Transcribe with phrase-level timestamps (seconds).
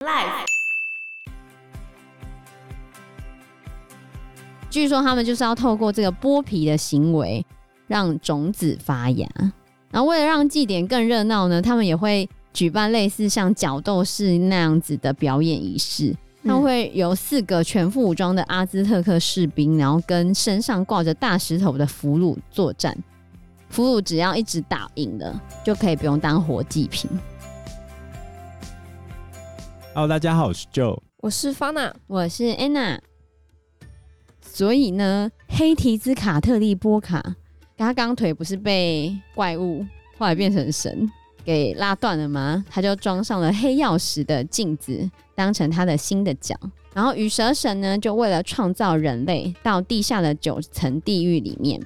[0.00, 0.44] Life。
[4.68, 7.42] 据说他们就是要透过这个剥皮的行为，
[7.86, 9.26] 让种子发芽。
[9.90, 16.14] 然后为了让祭典更热闹呢，他们也会举办类似像角斗士那样子的表演仪式。
[16.44, 22.94] 他们会有四个全副武装的阿兹特克士兵，然后跟身上挂着大石头的俘虏作战。
[23.70, 27.10] 俘虏只要一直打赢了，就可以不用当活祭品。
[29.96, 32.98] Hello，大家好，我是 Joe，我是 Fana，我是 Anna。
[34.42, 37.34] 所以呢，黑提兹卡特利波卡，
[37.78, 39.86] 他刚腿不是被怪物
[40.18, 41.10] 后来变成神
[41.46, 42.62] 给拉断了吗？
[42.68, 46.54] 他就装上了黑曜石的镜子，当成他的新的脚。
[46.92, 51.80] 然后羽蛇神呢，就为了创造人类，到地下的九层地狱里面，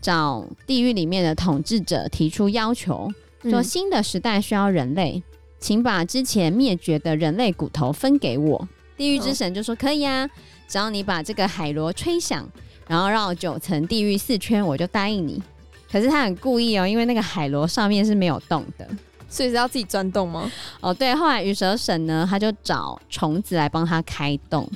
[0.00, 3.08] 找地狱里面的统治者提出要求，
[3.44, 5.22] 说新的时代需要人类。
[5.24, 8.68] 嗯请把之前灭绝的人类骨头分给我。
[8.96, 10.28] 地狱之神就说：“可以啊，
[10.66, 12.48] 只要你把这个海螺吹响，
[12.86, 15.42] 然后绕九层地狱四圈，我就答应你。”
[15.90, 18.88] 可是他很故意哦，因为那个海螺上面是没有洞的，
[19.28, 20.50] 所以是要自己钻洞吗？
[20.80, 21.14] 哦，对。
[21.14, 24.68] 后来羽蛇神呢，他就找虫子来帮他开洞，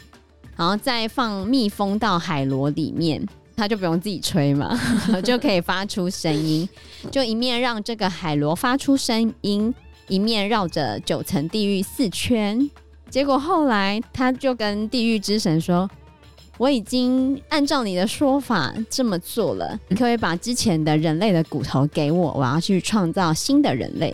[0.57, 4.79] 然后再放蜜蜂到海螺里面，他就不用自己吹嘛，
[5.25, 6.69] 就可以发出声音，
[7.11, 9.75] 就一面让这个海螺发出声音。
[10.11, 12.69] 一面绕着九层地狱四圈，
[13.09, 15.89] 结果后来他就跟地狱之神说
[16.59, 24.13] ：“我已经按照你的说法这么做了，你可以把之前的人类的骨头给我，我要去创造新的人类。”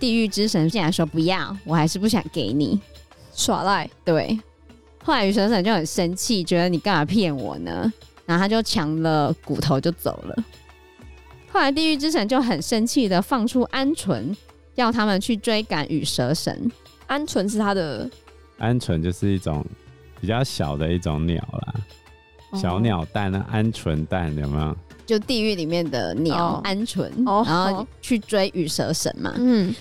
[0.00, 2.80] 地狱之神竟然说：“不要，我还是不想给你，
[3.32, 4.36] 耍赖。”对，
[5.04, 7.92] 后来雨神神就很生气，觉得你干嘛骗我呢？
[8.26, 10.44] 然后他就抢了骨头就走了。
[11.52, 14.34] 后来地狱之神就很生气的放出鹌鹑。
[14.80, 16.70] 要他们去追赶羽蛇神，
[17.06, 18.08] 鹌鹑是它的，
[18.58, 19.64] 鹌鹑就是一种
[20.20, 21.74] 比较小的一种鸟啦，
[22.50, 24.76] 哦、小鸟蛋啊，鹌鹑蛋有没有？
[25.06, 29.34] 就地狱里面的鸟鹌鹑，哦、然后去追羽蛇神嘛。
[29.36, 29.74] 嗯，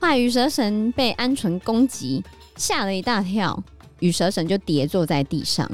[0.00, 2.24] 后来羽蛇神被鹌鹑攻击，
[2.56, 3.62] 吓了一大跳，
[3.98, 5.68] 羽蛇神就跌坐在地上。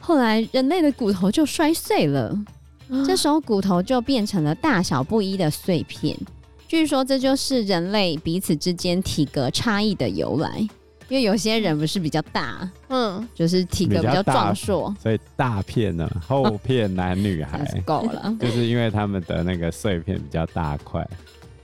[0.00, 2.38] 后来人类的骨头就摔碎了，
[2.88, 6.16] 哦、这时候骨头就变成了大小不一的碎片。
[6.68, 10.58] 据说这就是人类彼此之间体格差异的由来，
[11.08, 21.06] 因为有些人不是比较大，嗯，就是体格比较壮硕，所以大片呢，厚片男女孩 够了，就是因为他们的那个碎片比较大块，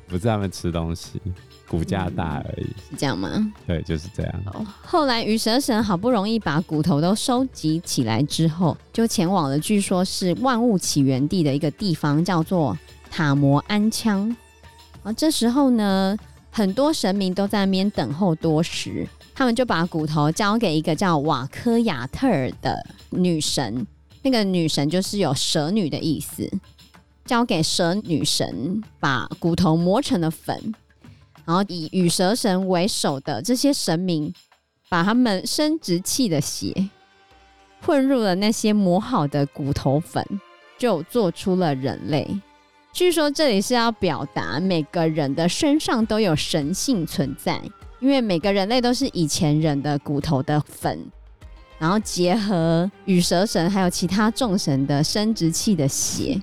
[0.07, 1.21] 不是他们吃东西
[1.67, 3.53] 骨架大而已，是这样吗？
[3.67, 4.67] 对，就是这样。
[4.83, 12.79] 后来羽蛇神好不容易把骨头都收集起来之后，就前往了据说是万物起源地的一个地方，叫做
[13.11, 14.33] 塔摩安羌。
[15.03, 16.17] 啊，这时候呢，
[16.51, 23.87] 很多神明都在那边等候多时，他们就把骨头交给一个叫瓦科亚特尔的女神，
[24.23, 26.49] 那个女神就是有蛇女的意思，
[27.25, 30.73] 交给蛇女神把骨头磨成了粉，
[31.45, 34.33] 然后以羽蛇神为首的这些神明，
[34.89, 36.91] 把他们生殖器的血
[37.85, 40.25] 混入了那些磨好的骨头粉，
[40.79, 42.41] 就做出了人类。
[42.93, 47.59] 据说这里是要表达每个人的身上都有神性存在，
[48.01, 51.03] 因为每个人类都是以前人的骨头的粉，
[51.79, 56.39] 然后结合羽蛇神还有其他众神的生殖器的血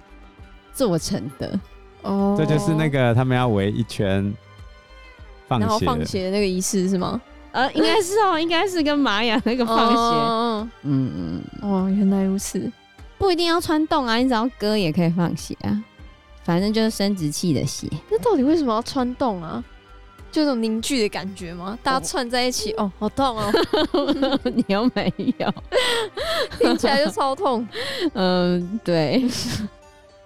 [0.74, 1.60] 做成的。
[2.02, 4.34] 哦，这就是那个他们要围一圈
[5.48, 7.22] 放血，然后放血的那个仪式是吗？
[7.52, 9.96] 呃，应该是哦，应该是跟玛雅那个放血。
[9.96, 12.72] 哦、嗯嗯，哦，原来如此，
[13.20, 15.84] 不一定要穿洞啊，你只要割也可以放血啊。
[16.50, 19.64] 反正就是生殖器的血，那到底为什么要穿洞啊？
[20.32, 21.78] 就这种凝聚的感觉吗？
[21.84, 24.40] 大家串在一起，哦，哦，好痛哦！
[24.56, 25.54] 你又没有，
[26.58, 27.68] 听起来就超痛。
[28.14, 29.24] 嗯，对。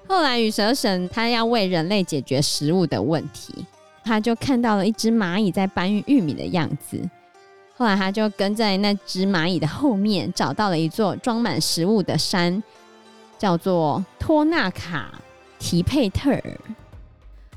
[0.08, 3.66] 后来羽蛇神他要为人类解决食物的问题，
[4.06, 6.98] 他就看到了一只蚂蚁在搬运玉米的样子。
[7.76, 12.64] 后来他就跟在那只蚂蚁的后面，找到了一座装满食物的山，
[13.38, 15.20] 叫做托纳卡。
[15.64, 16.60] 提佩特尔，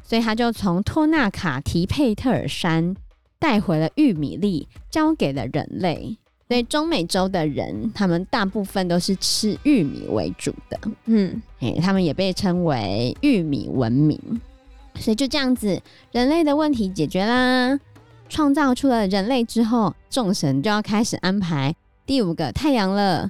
[0.04, 2.94] 所以他就从托纳卡提佩特尔山
[3.36, 6.16] 带回了玉米粒，交给了人类。
[6.46, 10.78] 所以中美洲的人，他们大部分都是吃玉米为主的。
[11.06, 14.16] 嗯，哎，他们也被称为玉米文明。
[14.94, 15.82] 所以就这样子，
[16.12, 17.76] 人类的问题解决啦，
[18.28, 21.74] 创造出了人类之后，众神就要开始安排
[22.06, 23.28] 第五个太阳了。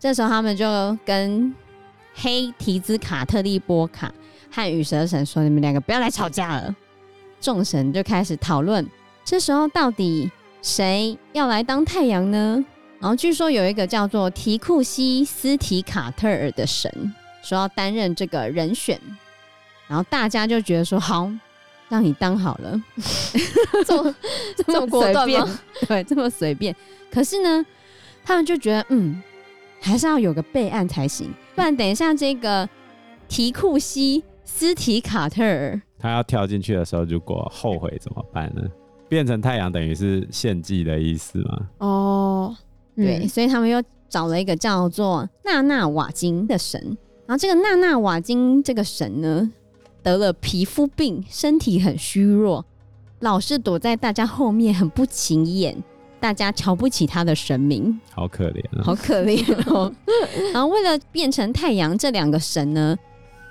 [0.00, 1.54] 这时候他们就跟
[2.16, 4.12] 黑提兹卡特利波卡
[4.50, 6.74] 和羽蛇神说：“你们两个不要来吵架了。”
[7.40, 8.84] 众神就开始讨论，
[9.22, 10.30] 这时候到底
[10.62, 12.64] 谁要来当太阳呢？
[12.98, 16.90] 然后据说有一个叫做提库西斯提卡特尔的神
[17.42, 18.98] 说要担任这个人选，
[19.86, 21.30] 然后大家就觉得说好，
[21.90, 22.82] 让你当好了，
[23.84, 24.14] 这么
[24.56, 25.60] 这么果断吗？
[25.86, 26.74] 对，这么随便。
[27.12, 27.64] 可是呢，
[28.24, 29.22] 他们就觉得嗯，
[29.80, 32.68] 还是要有个备案才行，不然等一下这个
[33.26, 38.62] 提库西斯提卡特尔他要跳进去的时候，如果后悔怎么办呢？
[39.08, 41.68] 变成太阳等于是献祭的意思吗？
[41.78, 42.56] 哦。
[42.94, 46.80] 对，嗯、所以他们又找了一个叫做纳纳瓦金的神，
[47.26, 49.52] 然后这个纳纳瓦金这个神呢，
[50.02, 52.64] 得了皮肤病，身体很虚弱，
[53.20, 55.76] 老是躲在大家后面，很不起眼，
[56.20, 59.92] 大家瞧不起他的神明，好可怜啊，好可怜哦。
[60.52, 62.96] 然后为了变成太阳，这两个神呢，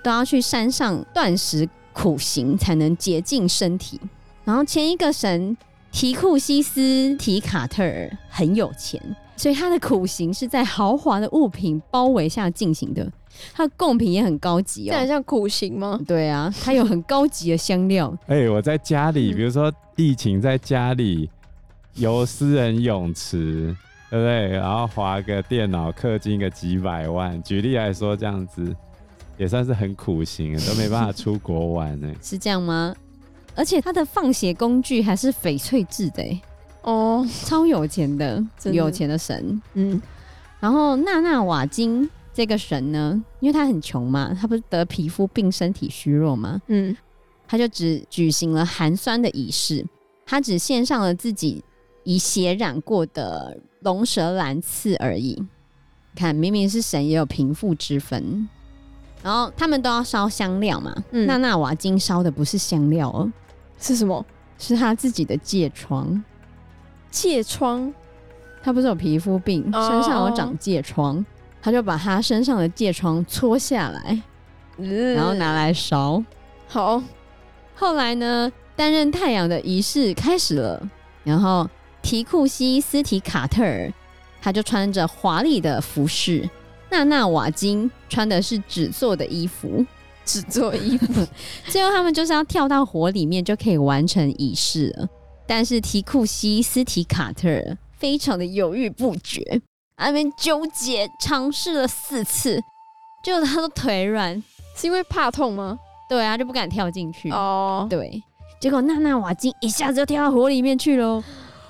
[0.04, 4.00] 都要去山上断食苦行，才能洁净身体。
[4.44, 5.56] 然后前一个神
[5.92, 9.02] 提库西斯提卡特尔很有钱。
[9.38, 13.06] 所以他的苦行是在豪华的物品包围下进行的，
[13.54, 14.94] 他的贡品也很高级哦。
[14.94, 16.00] 这很像苦行吗？
[16.08, 18.18] 对啊，他有很高级的香料。
[18.28, 21.30] 哎、欸，我在家里，比如说疫情在家里
[21.96, 23.76] 有私人泳池，
[24.10, 24.50] 对不对？
[24.50, 28.76] 然后划个电脑氪金个几百万，举例来说，这样子
[29.38, 32.14] 也算是很苦行，都没办法出国玩呢。
[32.22, 32.94] 是这样吗？
[33.56, 36.42] 而且他的放血工具还是翡翠制的哎。
[36.82, 39.62] 哦，超有钱的，的有钱的神。
[39.74, 40.00] 嗯，
[40.60, 46.96] 然后娜娜瓦金这个神呢，因为他很穷嘛，他不是得皮肤病，身体虚弱嘛，嗯，
[47.48, 49.86] 他就只举行了寒酸的仪式，
[50.26, 51.64] 他只献上了自己
[52.06, 55.46] 以血染过的龙舌兰刺而已。
[56.16, 58.48] 看，明明是神，也有贫富之分。
[59.22, 63.30] 然后他们都要烧香料嘛，嗯、娜娜、瓦金烧的不是香料哦，
[63.78, 64.26] 是什么？
[64.58, 66.24] 是他自己的疥疮。
[67.12, 67.94] 疥疮，
[68.64, 71.26] 他不是有皮肤病，身上有长疥疮，
[71.62, 74.22] 他就把他身上的疥疮搓下来，
[74.78, 76.24] 然后拿来烧。
[76.68, 77.02] 好，
[77.74, 80.90] 后来呢，担任太阳的仪式开始了，
[81.24, 81.68] 然后
[82.06, 83.92] 提库西斯提卡特尔
[84.40, 86.48] 他就穿着华丽的服饰，
[86.92, 89.84] 娜娜瓦金穿的是纸做的衣服，
[90.24, 91.26] 纸做衣服，
[91.68, 95.10] 最后他们就是要跳到火里面就可以完成仪式了。
[95.48, 99.60] 但是提库西斯提卡特尔非常的犹豫不决，
[99.98, 102.62] 那边纠结尝试了四次，
[103.24, 104.36] 结果他的腿软，
[104.76, 105.80] 是因为怕痛吗？
[106.08, 107.32] 对啊，就不敢跳进去。
[107.32, 107.90] 哦，oh.
[107.90, 108.22] 对，
[108.62, 111.24] 结果娜娜瓦金一下子就跳到火里面去了。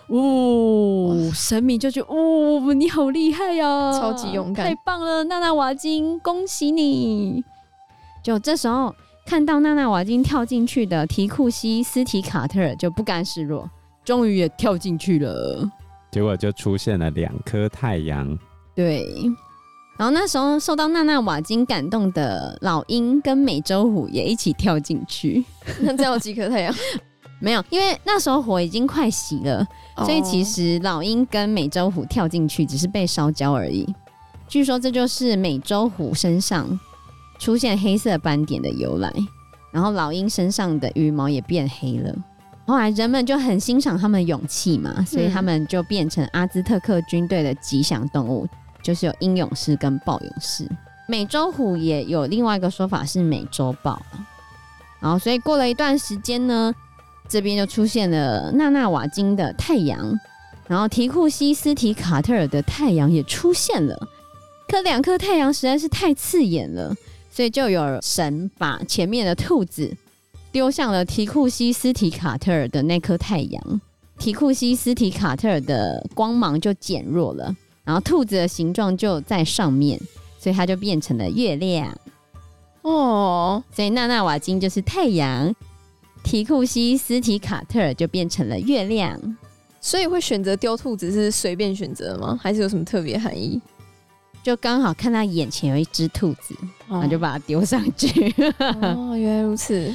[0.07, 7.43] 哦，神明就觉得哦，你好厉害呀，啊，超级勇敢，太棒了，娜娜瓦金，恭喜你！
[8.23, 8.93] 就这时候。
[9.27, 13.67] 看到娜娜瓦金跳进去的提库西斯提卡特尔就不甘示弱，
[14.03, 15.67] 终于也跳进去了。
[16.11, 18.37] 结果就出现了两颗太阳。
[18.75, 19.03] 对，
[19.97, 25.43] 然后那时候受到娜娜瓦金感动的老鹰跟美洲虎也一起跳进去。
[25.81, 26.75] 那这样有几颗太阳？
[27.39, 29.65] 没有，因为那时候火已经快熄了，
[29.97, 33.87] 所以其实老鹰跟美洲虎跳进去只是被烧焦而已。
[34.47, 36.79] 据说这就是美洲虎身上。
[37.37, 39.11] 出现黑色斑点的由来，
[39.69, 42.15] 然后老鹰身上的羽毛也变黑了。
[42.65, 48.47] 后来人们就很欣赏他们的勇气嘛，所以他们就变成阿兹特克军队的吉祥动物，
[48.81, 50.65] 就是有鹰勇士跟豹勇士。
[51.09, 54.01] 美洲虎也有另外一个说法是美洲豹。
[55.01, 56.73] 然后，所以过了一段时间呢，
[57.27, 60.19] 这边就出现了纳纳瓦金的太阳，
[60.67, 63.97] 然后提库西斯提卡特尔的太阳也出现了。
[64.67, 66.95] 可两颗太阳实在是太刺眼了。
[67.31, 69.93] 所以就有神把前面的兔子
[70.53, 73.81] 丢向了提库西斯提卡特尔的那颗太阳，
[74.17, 77.53] 提库西斯提卡特尔的光芒就减弱了，
[77.83, 79.99] 然后兔子的形状就在上面，
[80.39, 81.93] 所以它就变成了月亮。
[82.83, 85.53] 哦，所以纳纳瓦金就是太阳，
[86.25, 89.17] 提库西斯提卡特尔就变成了月亮。
[89.79, 92.37] 所以会选择丢兔子是随便选择吗？
[92.41, 93.61] 还是有什么特别含义？
[94.41, 96.55] 就刚好看到眼前有一只兔子，
[96.89, 98.33] 然后、就把它丢上去。
[98.57, 99.93] 哦，原来如此。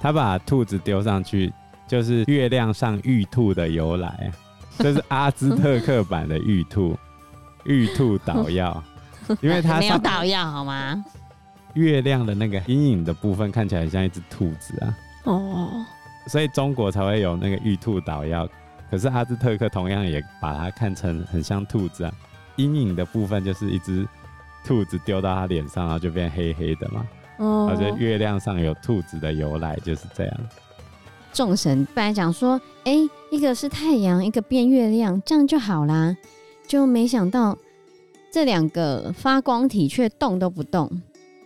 [0.00, 1.52] 他把兔子丢上去，
[1.86, 4.32] 就是月亮上玉兔的由来，
[4.78, 6.96] 这是阿兹特克版的玉兔，
[7.64, 8.82] 玉兔捣药。
[9.42, 11.04] 因为它没有捣药好吗？
[11.74, 14.96] 月亮的那个阴影的部分看起来很像一只兔子啊。
[15.24, 15.84] 哦，
[16.26, 18.48] 所以中国才会有那个玉兔捣药。
[18.90, 22.12] 可是阿兹特克同样也把它看成很像兔子啊。
[22.56, 24.06] 阴影的部分就是一只
[24.64, 27.06] 兔子丢到他脸上，然后就变黑黑的嘛。
[27.38, 30.40] 哦，而且月亮上有兔子的由来就是这样。
[31.32, 32.96] 众神本来讲说，哎，
[33.30, 36.16] 一个是太阳，一个变月亮，这样就好啦。
[36.66, 37.56] 就没想到
[38.32, 40.90] 这两个发光体却动都不动。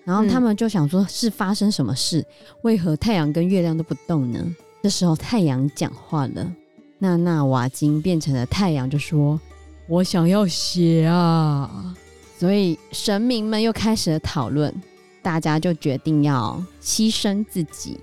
[0.05, 2.21] 然后他们就想说，是发生什么事？
[2.21, 2.27] 嗯、
[2.63, 4.39] 为何太阳跟月亮都不动呢？
[4.83, 6.53] 这时候太阳讲话了，
[6.99, 9.41] 娜娜瓦金变成了太阳，就说
[9.89, 11.95] ：“我想要血啊！”
[12.39, 14.75] 所以神明们又开始了讨论，
[15.23, 17.99] 大家就决定要牺牲自己。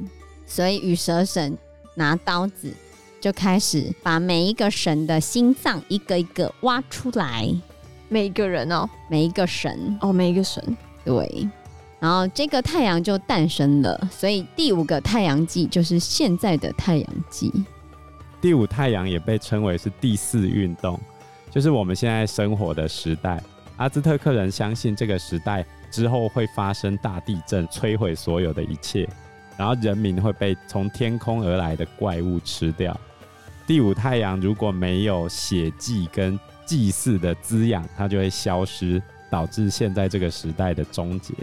[0.48, 1.56] 所以羽蛇神
[1.94, 2.74] 拿刀子，
[3.20, 7.48] 就开始把每一个神的心脏一个一个挖出来。
[8.10, 11.48] 每一个人哦，每一个神哦，每一个神，对。
[12.02, 17.54] 然后这个太阳就诞生了，所以第五个太阳纪就是现在的太阳纪。
[18.42, 21.00] 第五太阳也被称为是第四运动，
[21.52, 23.40] 就是我们现在生活的时代。
[23.78, 29.08] 阿兹特克人相信这个时代之后会发生大地震，摧毁所有的一切，
[29.56, 33.00] 然后人民会被从天空而来的怪物吃掉。
[33.68, 41.34] 第五太阳如果没有血祭跟祭祀的滋养，它就会消失，导致现在这个时代的终结。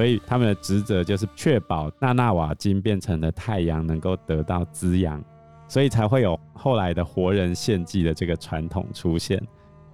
[0.00, 5.22] 所以他们的职责就是确保纳纳瓦金变成了太阳能够得到滋养，
[5.68, 9.38] 所以才会有后来的活人献祭的这个传统出现。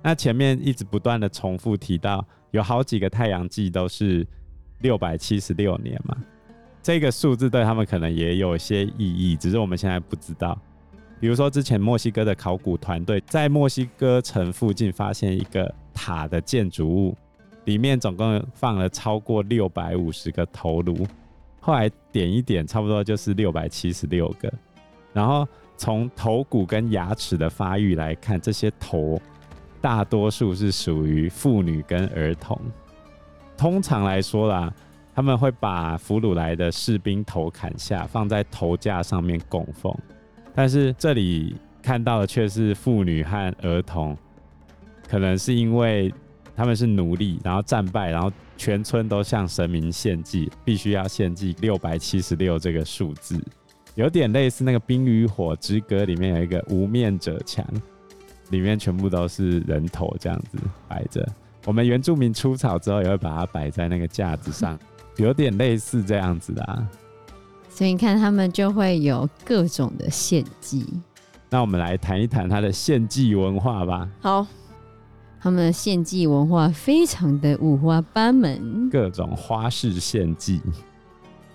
[0.05, 4.25] 那前面一直不断的重复提到，有好几个太阳纪都是
[4.79, 6.17] 六百七十六年嘛，
[6.81, 10.57] 这个数字对他们可能也有些意义，只是我们现在不知道。
[11.19, 17.17] 比如说之前墨西哥的考古团队在墨西哥城附近发现一个塔的建筑物。
[17.67, 21.07] 里面总共放了超过六百五十个头颅，
[21.61, 24.53] 后来点一点，差不多就是六百七十六个。
[25.13, 25.47] 然后
[25.77, 29.21] 从头骨跟牙齿的发育来看，这些头
[29.81, 32.57] 大多数是属于妇女跟儿童。
[33.57, 34.73] 通常来说啦，
[35.13, 39.93] 他们会把俘虏来的士兵头砍下，放在头架上面供奉。
[40.55, 44.17] 但是这里看到的却是妇女和儿童，
[45.09, 46.15] 可能是因为。
[46.57, 53.39] 他们是奴隶，然后战败，然后全村都向神明献祭，必须要献祭六百七十六这个数字，
[53.95, 57.63] 有点类似那个《冰与火之歌》里面有一个无面者墙，
[58.49, 60.59] 里面全部都是人头这样子
[60.89, 61.29] 摆着。
[61.67, 64.79] 我们原住民出草之后也会把它摆在那个架子上，
[65.19, 66.89] 有点类似这样子的啊。
[67.69, 70.87] 所以你看，他们就会有各种的献祭。
[71.51, 74.09] 那我们来谈一谈他的献祭文化吧。
[74.21, 74.47] 好。
[75.47, 80.61] 他们的献祭文化非常的五花八门，各种花式献祭。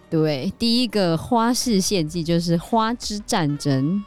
[0.10, 4.02] 对，第一个花式献祭就是花之战争。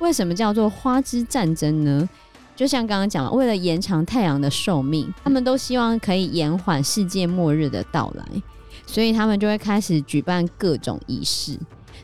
[0.00, 2.06] 为什么叫做花之战争呢？
[2.54, 8.22] 就像刚刚讲了，为了延长太阳的寿命，他们都希望可以延缓世界末日的到来，
[8.84, 11.58] 所以他们就会开始举办各种仪式。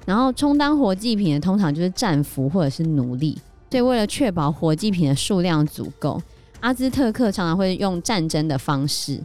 [0.07, 3.37] 然后充当活祭品的通常就是战俘或者是奴隶，
[3.71, 6.23] 所以为了确保活祭品的数量足够。
[6.67, 9.23] 阿兹特克常常会用战争的方式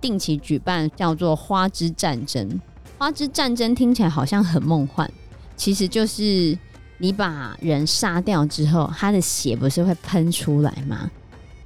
[0.00, 2.60] 定期举办，叫做“花之战争”。
[2.96, 5.10] 花之战争听起来好像很梦幻，
[5.56, 6.56] 其实就是
[6.98, 11.10] 你把人杀掉之后，他的血不是会喷出来吗？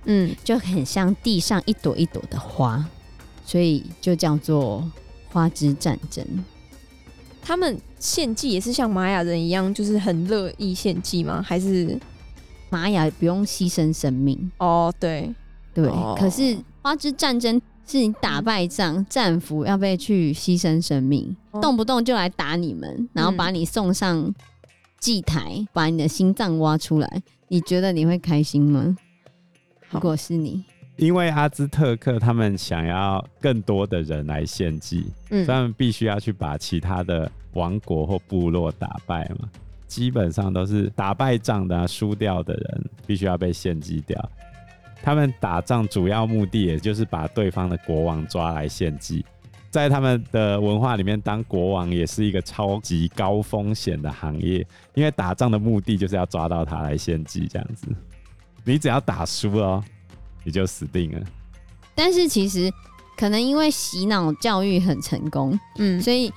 [0.07, 2.83] 嗯，就很像地上一朵一朵的花，
[3.45, 4.91] 所以就叫做
[5.31, 6.25] “花之战争”。
[7.45, 11.45] 他们献祭也是像玛雅人一样，就是很乐意献祭吗？
[11.47, 12.01] 还是？
[12.71, 15.35] 玛雅不用牺牲生命哦，对
[15.73, 15.87] 对。
[15.87, 24.35] 哦、可是花之战争是你打败仗，战俘要被去牺牲生命，哦、动不动就来打你们，然后把你送上
[24.99, 28.97] 祭台，嗯、把你的心脏挖出来，你觉得你会开心吗？
[29.91, 30.65] 如果是你，
[30.97, 39.49] 因为阿兹特克他们想要更多的人来献祭，嗯，所以他们必须要去把其他的王国或部落打败嘛。
[39.87, 44.31] 基本上都是打败仗的、啊，输掉的人必须要被献祭掉。
[45.03, 49.25] 他们打仗主要目的，也就是把对方的国王抓来献祭。
[49.71, 57.87] 在他们的文化里面，当国王也是一个超级高风险的行业，因为打仗的目的就是要抓到他来献祭，这样子。
[58.65, 59.85] 你只要打输了，
[60.43, 61.21] 你就死定了。
[61.95, 62.73] 但是其实
[63.17, 66.33] 可能因为洗脑教育很成功，嗯，所以。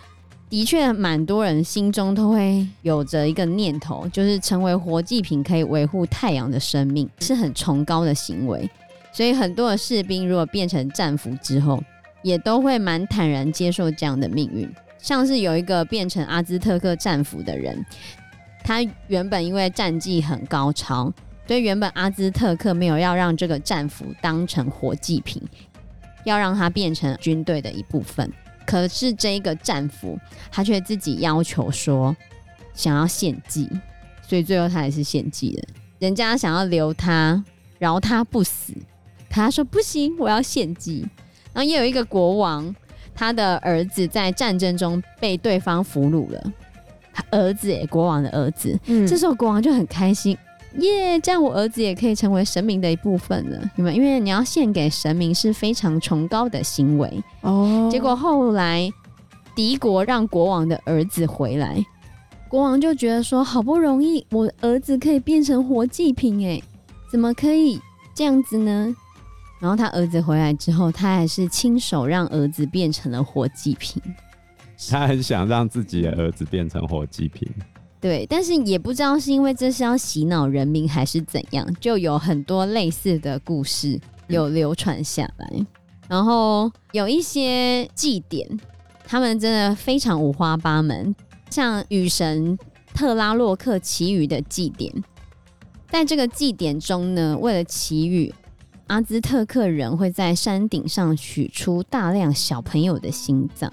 [0.50, 8.68] 的确，蛮多人心中都会有着一个念头，就是成为活祭品可以维护太阳的生命，是很崇高的行为。
[9.12, 11.82] 所以，很多的士兵如果变成战俘之后，
[12.24, 14.68] 也都会蛮坦然接受这样的命运。
[14.98, 17.86] 像是有一个变成阿兹特克战俘的人，
[18.64, 21.14] 他原本因为战绩很高超，
[21.48, 25.42] 所以原本阿兹特克没有要让这个战俘当成活祭品，
[26.24, 28.32] 要让他变成军队的一部分。
[28.70, 30.18] 可是这一个战俘，
[30.52, 32.16] 他却自己要求说，
[32.74, 33.68] 想要献祭，
[34.22, 35.64] 所以最后他也是献祭了。
[35.98, 37.44] 人家想要留他，
[37.80, 38.74] 饶他不死，
[39.30, 41.06] 他说不行，我要献祭。
[41.52, 42.74] 然后也有一个国王，
[43.16, 46.54] 他的儿子在战争中被对方俘虏了，
[47.12, 48.80] 他儿子哎，国王的儿子。
[48.86, 50.38] 嗯，这时候国王就很开心，
[50.78, 53.92] 耶，这样我儿子也可以成为神明的一部分了，对吗？
[53.92, 57.90] 因为你要献给神明是非常崇高的行为哦。
[57.92, 58.92] 结果后来
[59.56, 61.84] 敌国让国王的儿子回来。
[62.48, 66.62] 国王就觉得说，好不容易我儿子可以变成活祭品，哎，
[67.12, 67.80] 怎么可以
[68.16, 68.96] 这样子呢？
[69.60, 74.02] 然后他儿子回来之后，他还是亲手让儿子变成了活祭品。
[74.90, 77.48] 他很想让自己的儿子变成活祭品。
[78.02, 85.66] 对，但是也不知道是因为这是要洗脑人民还是怎样，就有很多类似的故事有流传下来。
[86.08, 88.48] 然后有一些祭典，
[89.06, 91.14] 他们真的非常五花八门。
[91.50, 92.58] 像雨神
[92.94, 94.94] 特拉洛克祈雨的祭典，
[95.90, 98.34] 在这个祭典中呢，为了祈雨，
[98.88, 103.72] 阿兹特克人会在山顶上取出大量小朋友的心脏，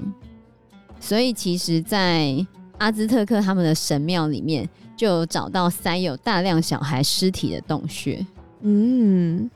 [0.98, 2.44] 所以其实，在
[2.78, 8.24] 阿兹特克他们的神庙里面，就有找到塞有大量小孩尸体的洞穴。
[8.60, 9.50] 嗯，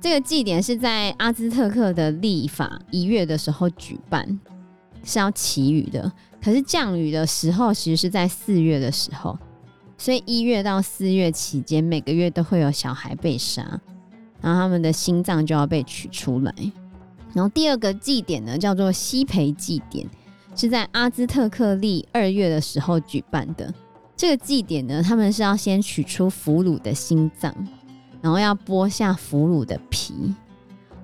[0.00, 4.40] 这个祭典是在阿兹特克的历法一月的时候举办，
[5.04, 6.10] 是要祈雨的。
[6.42, 9.38] 可是降雨的时候，其实是在四月的时候，
[9.98, 13.62] 所以一月到四月期间，每个月都会有小孩被杀，
[14.40, 16.54] 然后他们的心脏就要被取出来。
[17.34, 20.06] 然后第二个祭典呢，叫做西培祭典，
[20.54, 23.72] 是在阿兹特克历二月的时候举办的。
[24.16, 27.54] 这个祭典呢，他们是要先取出俘虏的心脏，
[28.20, 30.34] 然后要剥下俘虏的皮，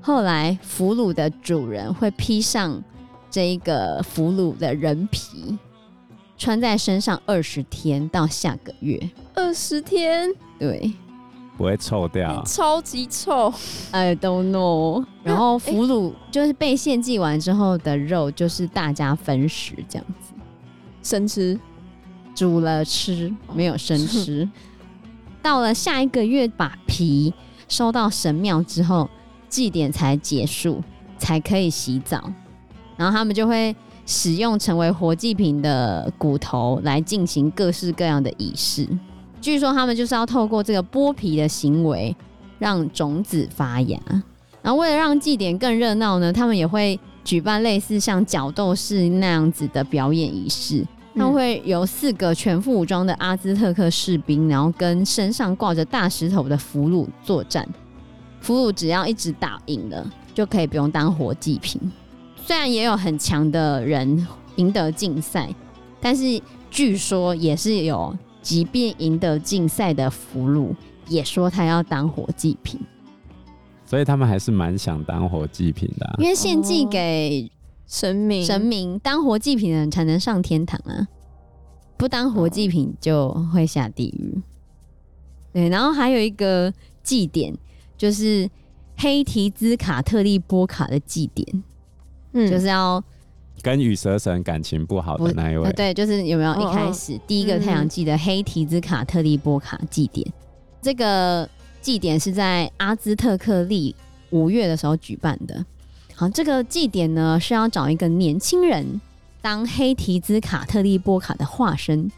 [0.00, 2.82] 后来俘虏的主人会披上。
[3.28, 5.58] 这一个俘虏的人皮
[6.38, 10.90] 穿在身上二十天到下个月，二十天，对，
[11.56, 13.52] 不会臭掉，超级臭
[13.90, 15.04] ，I don't know。
[15.22, 20.34] 然后俘虏就是被献祭完之后的肉，就是大家分食这样子，
[21.02, 21.58] 生吃，
[22.34, 24.48] 煮了吃，没有生吃。
[25.42, 27.32] 到了下一个月，把皮
[27.68, 29.08] 收到神庙之后，
[29.48, 30.82] 祭典才结束，
[31.18, 32.32] 才可以洗澡。
[32.96, 38.86] 然后他们就会使用成为活祭品的骨头来进行各式各样的仪式。
[39.40, 42.14] 据说他们就是要透过这个剥皮的行为，
[42.58, 43.98] 让种子发芽。
[44.62, 50.84] 然后为了让祭典更热闹呢，他们也会举办类似像角斗士那样子的表演仪式。
[51.14, 57.66] 他们会有四个全副武装的阿兹特克士兵，然后跟身上挂着大石头的俘虏作战。
[58.40, 61.80] 俘虏只要一直打赢了，就可以不用当活祭品。
[62.44, 65.48] 虽然也有很强的人赢得竞赛，
[66.00, 68.14] 但是据说也是有，
[68.46, 70.72] 即便赢得竞赛的俘虏，
[71.08, 72.80] 也说他要当活祭品。
[73.84, 77.50] 所以他们还是蛮想当活祭品的啊，因为献祭给
[77.88, 81.08] 神明，神明当活祭品的人才能上天堂啊，
[81.96, 84.40] 不当活祭品就会下地狱。
[85.52, 87.52] 对，然后还有一个祭典，
[87.98, 88.48] 就是
[88.96, 91.64] 黑提兹卡特利波卡的祭典。
[92.32, 93.02] 嗯，就是要
[93.66, 100.24] 跟羽蛇神感情不好的那一位，对，就是有没有一开始哦哦第一个太阳祭的黑提兹卡特利波卡祭典？
[100.28, 100.32] 嗯、
[100.80, 101.50] 这个
[101.82, 103.92] 祭典是在阿兹特克利
[104.30, 105.66] 五月的时候举办的。
[106.14, 109.00] 好，这个祭典呢是要找一个年轻人
[109.42, 112.08] 当黑提兹卡特利波卡的化身。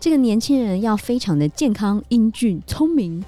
[0.00, 3.22] 这个年轻人要非常的健康、英俊、聪明，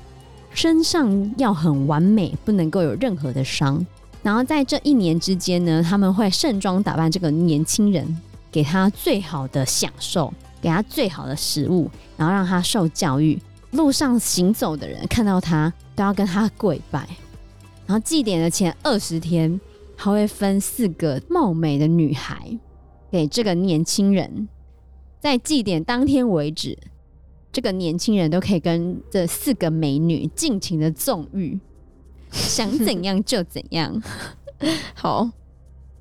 [0.54, 3.84] 身上要很完美，不能够有任何的伤。
[4.22, 8.20] 然后在这一年之间呢，他们会盛装打扮这个年轻人，
[8.52, 13.40] 给他最好的享受，给他最好的食物，然后让他受教育。
[13.72, 17.08] 路上行走的人看到他都要跟他跪拜。
[17.86, 19.60] 然后祭典的前二十天，
[19.96, 22.58] 还会分四个貌美的女孩
[23.10, 24.48] 给这个年轻人，
[25.18, 26.76] 在祭典当天为止，
[27.50, 31.58] 这个年轻人都可以跟这四个美女尽情的纵欲。
[32.30, 34.02] 想怎样就怎样，
[34.94, 35.30] 好。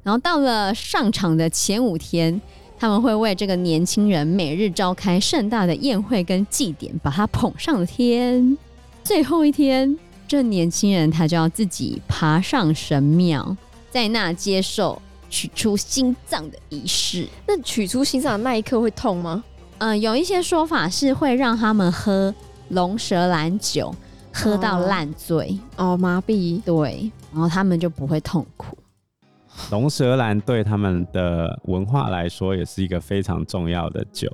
[0.01, 2.41] 然后到了上场的前五天，
[2.79, 8.57] 他们会为这个年轻人每日召开盛大的宴会跟祭典，把他捧上天。
[9.03, 9.95] 最后一天，
[10.27, 13.55] 这年轻人他就要自己爬上神庙，
[13.91, 17.27] 在那接受取出心脏的仪式。
[17.45, 19.43] 那取出心脏的那一刻会痛吗？
[19.79, 22.33] 嗯、呃，有一些说法是会让他们喝
[22.69, 23.93] 龙舌兰酒。
[24.33, 28.77] 喝到烂醉哦，麻痹，对，然后他们就不会痛苦。
[29.71, 34.31] 龙舌兰对他们的文化来说也是一个非常重要的酒，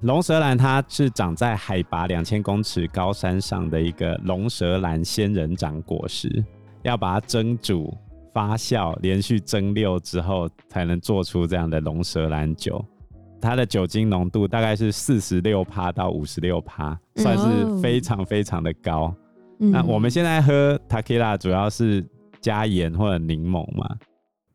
[0.00, 6.44] 龙舌兰它是长在海拔两千公尺高山上的一个龙舌兰仙人掌果实，
[6.82, 7.96] 要把它蒸煮、
[8.34, 12.84] 发酵，连续蒸馏之后，才能做出这样的龙舌兰酒。
[13.40, 19.14] 它的酒精浓度大概是四十六趴到五十六趴，算是非常非常的高。
[19.60, 22.04] 嗯、那我们现在喝 Tequila 主要是
[22.40, 23.96] 加盐或者柠檬嘛，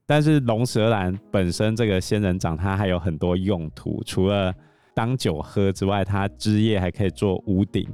[0.05, 4.53] 但是龙舌兰本身这个仙人掌它还有很多用途，除了
[4.93, 7.87] 当酒喝之外，它枝叶还可以做屋顶，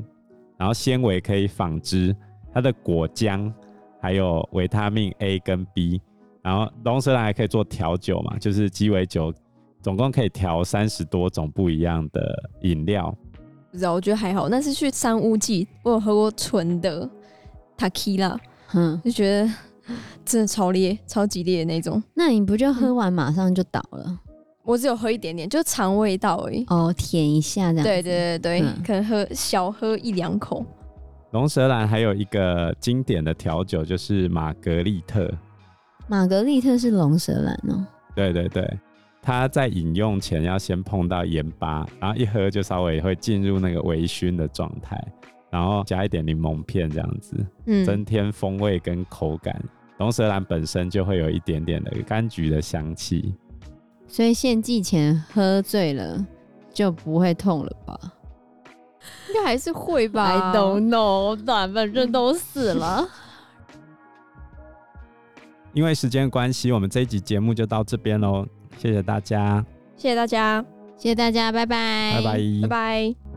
[0.58, 2.16] 然后纤维可以纺织，
[2.54, 3.52] 它的果浆
[4.02, 6.02] 还有维他命 A 跟 B，
[6.44, 9.34] 然后龙舌兰还可以做调酒嘛，就是鸡尾酒，
[9.82, 13.16] 总共可以调三十多种不一样的饮料。
[13.72, 14.50] 不知道，我觉得还好。
[14.50, 17.10] 那是去山屋记，我有喝过纯的
[17.78, 18.38] Tequila，
[18.74, 19.52] 嗯，就觉得
[20.26, 22.02] 真的超烈，超级烈的那种。
[22.14, 24.04] 那你不就喝完马上就倒了？
[24.08, 24.20] 嗯
[24.66, 26.64] 我只有喝一点点，就尝味道而已。
[26.68, 27.84] 哦，舔一下这样。
[27.84, 30.64] 对对对对，嗯、可能喝小喝一两口。
[31.32, 35.28] 龙舌兰还有一个经典的调酒，就是玛格丽特。
[36.08, 37.84] 玛格丽特是龙舌兰哦。
[38.16, 38.80] 对对对，
[39.22, 44.98] 它在饮用前要先碰到盐巴，然后一喝就稍微会进入那个微醺的状态，
[45.50, 49.64] 然后加一点柠檬片这样子，嗯，增添风味跟口感。
[49.98, 53.36] 龙舌兰本身就会有一点点的柑橘的香气。
[54.08, 56.26] 所以献祭前喝醉了
[56.74, 58.00] 就不会痛了吧？
[59.28, 63.08] 应该还是会吧？I don't know，反正都死了。
[65.74, 68.48] 因为时间关系，我们这一集节目就到这边喽。
[68.80, 69.64] 谢谢大家，
[69.98, 70.66] 谢谢大家，
[70.98, 73.29] 谢谢大家，拜拜，拜拜，拜拜。